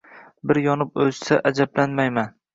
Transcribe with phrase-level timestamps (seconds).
[0.51, 2.35] bir yonib o‘chsa, ajablanmayman.